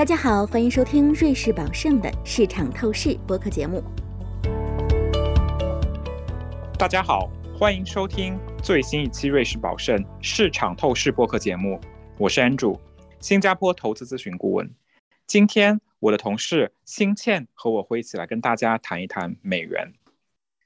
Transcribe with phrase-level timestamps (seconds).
[0.00, 3.84] 大家好，欢迎收听瑞士宝盛的市场透视播客节目。
[6.78, 11.78] 大家好，欢迎收听最新一期瑞士宝盛市场透视播客节目。
[12.16, 12.80] 我是 Andrew，
[13.20, 14.74] 新加坡投资咨询顾问。
[15.26, 19.92] 今天我的同事新倩和我会一起来跟大家谈一谈美元。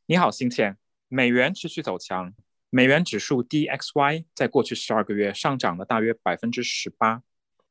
[0.06, 0.76] 你好，新倩。
[1.08, 2.32] 美元持续走强，
[2.70, 7.22] 美元指数 DXY 在过去十二个月上涨了大约百分之十八。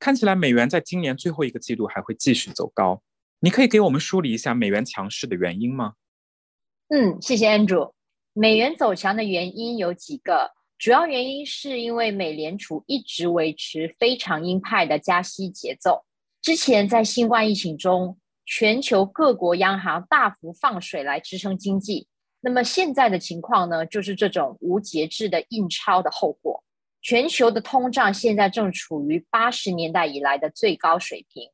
[0.04, 3.02] 看起来美元在今年最后一个季度还会继续走高。
[3.40, 5.94] 你可以给我们梳理一下美元强势的原因吗？
[6.90, 7.94] 嗯，谢谢 Andrew。
[8.34, 16.04] 美元走强的原因有几个，主要原因是因为美联储一直维持非常鹰派的加息节奏。
[16.42, 22.10] 之前在新冠疫情中，全球各国央行大幅放水来支撑经济。
[22.42, 26.62] 那么现在的情况呢，就是这种无节制的印钞的后果。
[27.04, 31.52] 全球的通胀现在正处于八十年代以来的最高水平，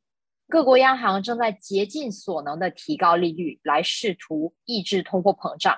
[0.48, 5.76] 各国央行正在竭尽所能的提高利率来试图抑制通货膨胀。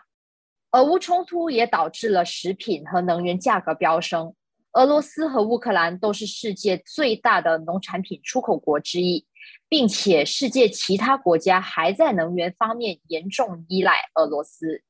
[0.72, 4.36] 俄乌冲突也导致了食品和能源价格飙升。
[4.73, 9.25] 俄罗斯和乌克兰都是世界最大的农产品出口国之一，
[9.69, 14.83] 并且世界其他国家还在能源方面严重依赖俄罗斯。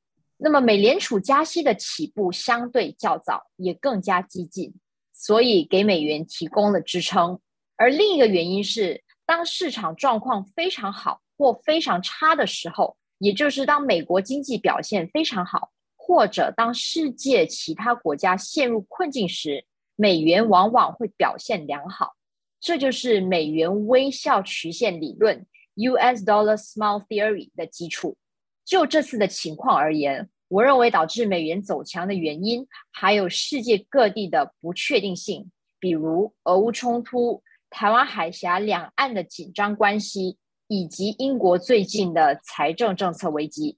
[0.44, 4.74] 那么，美联储加息的起步相对较早，也更加激进，
[5.14, 7.40] 所以给美元提供了支撑。
[7.78, 19.64] 而另一个原因是，当市场状况非常好或非常差的时候，也就是当美国经济表现非常好，或者当世界其他国家陷入困境时，
[19.96, 22.16] 美元往往会表现良好。
[22.60, 26.26] 这就是美元微笑曲线理论 （U.S.
[26.26, 28.18] Dollar Smile Theory） 的基础。
[28.66, 43.78] 就这次的情况而言，我认为导致美元走强的原因还有世界各地的不确定性，比如俄乌冲突、台湾海峡两岸的紧张关系，以及英国最近的财政政策危机。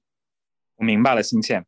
[0.76, 1.66] 我明白了，新倩。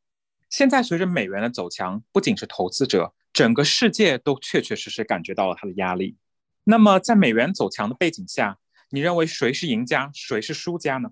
[0.50, 6.18] 现在随着美元的走强，不仅是投资者，整个世界都确确实实感觉到了它的压力。
[6.64, 8.58] 那么，在美元走强的背景下，
[8.90, 11.10] 你认为谁是赢家，谁是输家呢？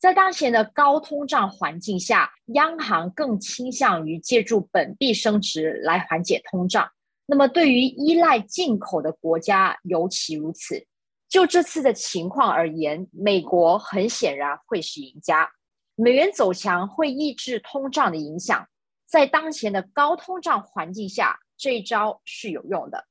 [0.00, 6.90] 在当前的高通胀环境下，央行更倾向于借助本币升值来缓解通胀。
[7.26, 10.86] 那么，对于依赖进口的国家尤其如此。
[11.28, 15.48] 就这次的情况而言，美国很显然会是赢家。
[15.96, 18.66] 美元走强会抑制通胀的影响，
[19.06, 23.04] 在当前的高通胀环境下，这一招是有用的。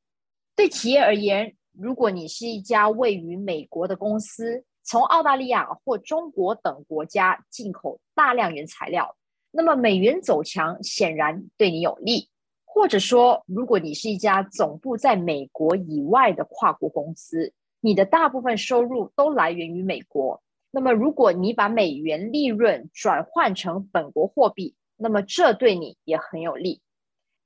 [0.55, 9.15] 对企业而言，如果你是一家位于美国的公司，从澳大利亚或中国等国家进口大量原材料，
[9.51, 12.27] 那么美元走强显然对你有利。
[12.65, 20.41] 或者说，如果你是一家总部在美国以外的跨国公司，你的大部分收入都来源于美国，
[20.71, 26.81] 那么如果你把美元利润转换成本国货币，那么这对你也很有利。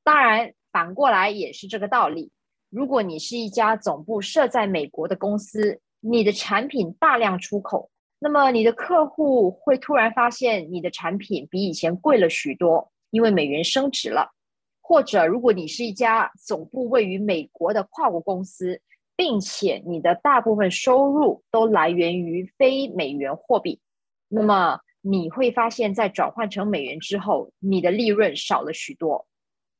[0.02, 2.31] 当然，反过来也是这个道理。
[2.70, 14.30] 如果你是一家总部设在美国的公司，你的产品大量出口，那么你的客户会突然发现你的产品比以前贵了许多，因为美元升值了。
[14.81, 18.81] 或者，如果你是一家总部位于美国的跨国公司，
[19.16, 23.80] 并且你的大部分收入都来源于非美元货币，
[24.28, 29.25] 那么你会发现在转换成美元之后，你的利润少了许多。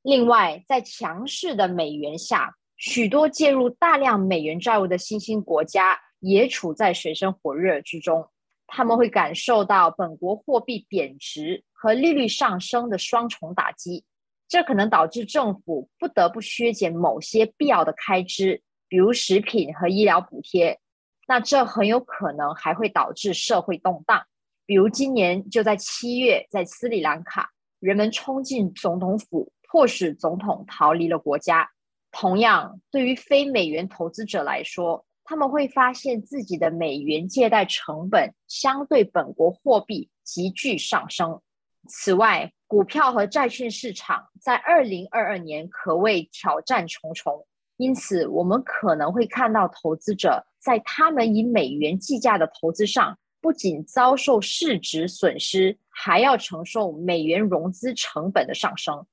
[0.03, 6.00] 另外，在强势的美元下，许多介入大量美元债务的新兴国家。
[6.23, 8.29] 也处在水深火热之中，
[8.66, 14.06] 他们会感受到本国货币贬值和利率上升的双重打击，
[14.47, 20.79] 这可能导致政府不得不削减某些必要的开支，比如食品和医疗补贴。
[21.28, 24.23] 那这很有可能还会导致社会动荡，
[24.66, 27.50] 比如今年就在七月，在斯里兰卡，
[27.81, 31.69] 人们冲进总统府，迫使总统逃离了国家。
[32.13, 41.42] 同样，对于非美元投资者来说，他们会发现自己的美元借贷成本相对本国货币急剧上升。
[41.88, 47.46] 此外，股票和债券市场在二零二二年可谓挑战重重，
[47.78, 59.06] 因此我们可能会看到投资者在他们以美元计价的投资上，不仅遭受市值损失，还要承受美元融资成本的上升。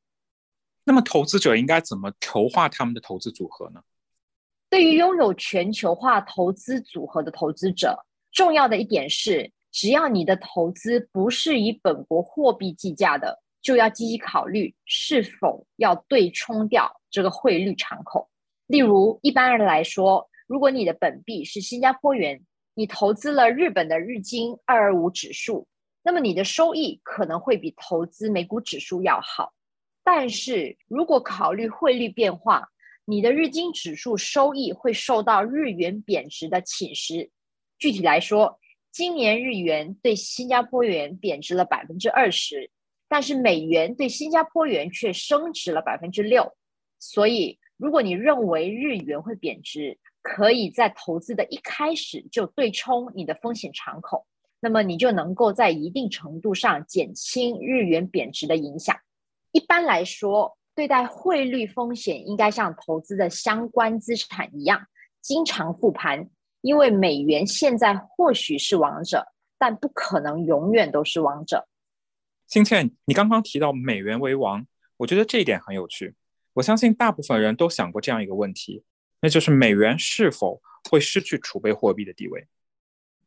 [0.85, 3.83] 那么，投资者应该怎么筹划他们的投资组合呢？
[4.71, 7.99] 对于拥有全球化投资组合的投资者，
[8.31, 18.29] 重要的一点是，只要你的投资不是以本国货币计价的，就要积极考虑是否要对冲掉这个汇率敞口。
[18.69, 22.41] 例如，一般人来说，如果你的本币是新加坡元，
[22.75, 25.67] 你投资了日本的日经二二五指数，
[26.05, 29.53] 那么你的收益可能会比投资美股指数要好。
[30.05, 32.69] 但是如果考虑汇率变化，
[33.11, 37.29] 你的日经指数收益会受到日元贬值的侵蚀。
[37.77, 38.61] 具体来说，
[38.93, 42.71] 今年日元对新加坡元贬值了百分之二十，
[43.09, 46.55] 但是美元对新加坡元却升值了百分之六。
[47.01, 54.25] 所以，如果你认为日元会贬值，可以在投资的一开始就对冲你的风险敞口，
[54.61, 58.97] 那么你就能够在一定程度上减轻日元贬值的影响。
[59.51, 64.87] 一般来说，对待汇率风险应该像投资的相关资产一样，
[65.21, 66.31] 经常复盘，
[66.63, 69.27] 因为美元现在或许是王者，
[69.59, 71.69] 但不可能永远都是王者。
[72.47, 74.67] 新倩，你刚刚提到美元为王，
[74.97, 76.15] 我觉得这一点很有趣。
[76.55, 78.83] 我相信大部分人都想过这样一个问题。
[79.21, 82.49] 那就是美元是否会失去储备货币的地位？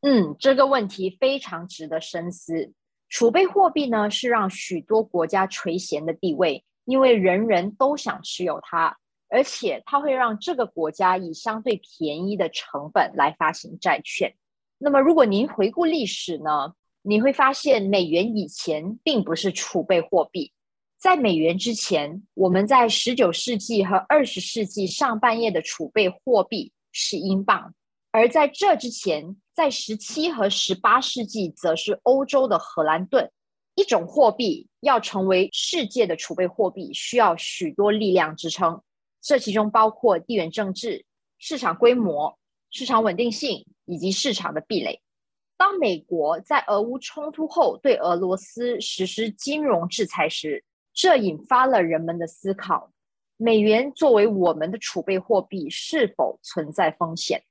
[0.02, 2.74] 嗯，这个问题非常值得深思。
[3.10, 8.98] 储备货币呢，是让许多国家垂涎的地位，因为人人都想持有它，
[9.30, 14.36] 而且它会让这个国家以相对便宜的成本来发行债券。
[14.78, 20.52] 那么，如果您回顾历史呢，你会发现美元以前并不是储备货币。
[20.98, 27.74] 在美元之前，我们在十九世纪和二十世纪上半叶的储备货币是英镑，
[28.12, 33.32] 而在这之前，在十七和十八世纪则是欧洲的荷兰盾。
[33.75, 38.81] 一种货币要成为世界的储备货币，需要许多力量支撑，
[39.22, 41.06] 这其中包括地缘政治、
[41.40, 42.38] 市场规模、
[42.70, 45.02] 市场稳定性以及市场的壁垒。
[45.58, 52.92] 当美国在俄乌冲突后对俄罗斯实施金融制裁时，这引发了人们的思考：
[53.38, 57.44] 美元作为我们的储备货币是否存在风险？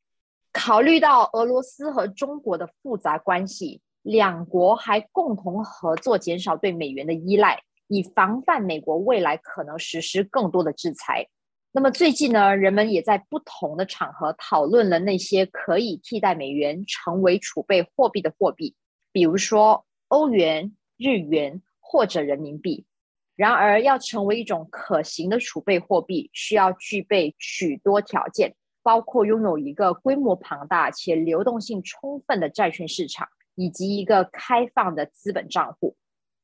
[0.52, 11.28] 考虑到俄罗斯和中国的复杂关系，两国还共同合作减少对美元的依赖，以防范美国未来可能实施更多的制裁。
[11.72, 18.75] 那么最近呢，人们也在不同的场合讨论了那些可以替代美元成为储备货币的货币，
[19.10, 22.84] 比如说欧元、日元或者人民币。
[23.34, 35.96] 然而，要成为一种可行的储备货币，需要具备许多条件，包括拥有一个规模庞大且流动性充分的债券市场，以及一个开放的资本账户。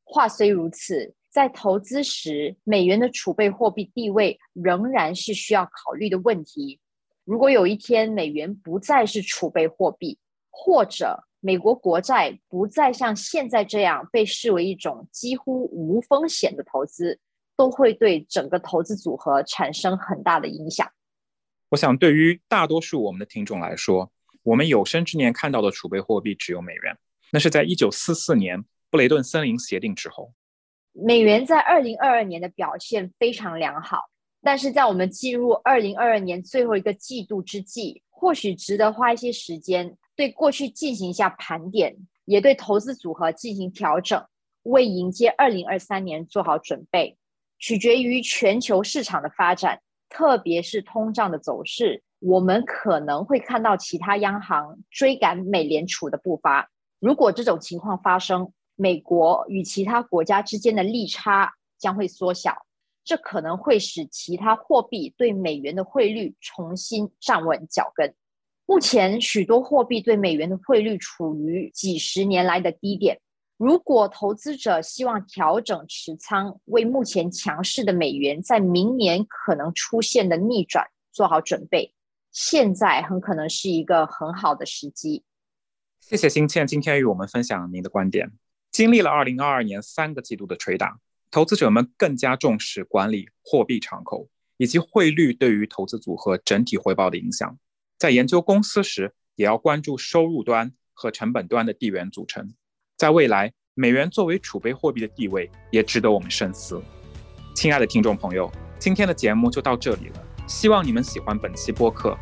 [0.04, 6.80] 话虽如此，在投资时，美元的储备货币地位仍然是需要考虑的问题。
[7.24, 10.18] 如果有一天美元不再是储备货币，
[10.50, 17.20] 或者美国国债不再像现在这样被视为一种几乎无风险的投资，
[17.54, 20.90] 都会对整个投资组合产生很大的影响。
[21.68, 24.10] 我想，对于大多数我们的听众来说，
[24.48, 26.96] 我们有生之年看到的储备货币只有美元。
[27.30, 30.32] 那是在一九四四年布雷顿森林协定之后，
[30.94, 34.08] 美元在二零二二年的表现非常良好。
[34.40, 39.94] 但是在我们进入二零二二年最后一个季度之际，或许值得花一些时间。
[40.16, 41.94] 对过去进行一下盘点，
[42.24, 44.24] 也对投资组合进行调整，
[44.62, 47.18] 为迎接二零二三年做好准备。
[47.58, 56.70] 取决于全球市场的发展，特别是通胀的走势，我们可能会看到其他央行追赶美联储的步伐。
[56.98, 62.66] 如果这种情况发生，美国与其他国家之间的利差将会缩小，
[63.04, 68.14] 这可能会使其他货币对美元的汇率重新站稳脚跟。
[68.66, 73.18] 目前，许多货币对美元的汇率处于几十年来的低点。
[73.56, 81.92] 如果投资者希望调整持仓，为目前强势的美元在明年可能出现的逆转做好准备，
[82.30, 85.24] 现在很可能是一个很好的时机。
[86.00, 88.32] 谢谢新倩今天与我们分享您的观点。
[88.70, 90.98] 经历了2022年三个季度的捶打，
[91.30, 97.58] 投资者们更加重视管理货币敞口以及汇率对于投资组合整体回报的影响。
[97.98, 102.54] 在研究公司时，也要关注收入端和成本端的地缘组成。
[102.96, 106.80] 在未来，美元作为储备货币的地位也值得我们深思。
[107.54, 112.16] 亲爱的听众朋友，今天的节目就到这里了，希望你们喜欢本期播客。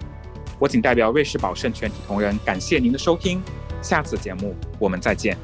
[0.59, 3.40] 我仅代表瑞士宝盛全体同仁感谢您的收听，
[3.80, 5.37] 下次节目我们再见。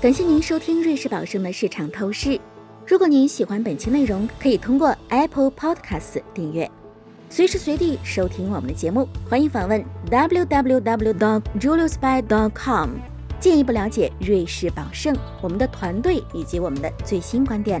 [0.00, 2.40] 感谢您收听瑞士宝盛的市场透视。
[2.86, 6.68] 如果您喜欢本期内容，可以通过 Apple Podcast 订阅。
[7.28, 12.90] 随时随地收听我们的节目，欢迎访问 www.juliusby.com，
[13.38, 17.80] 进一步了解瑞士宝盛、我们的团队以及我们的最新观点。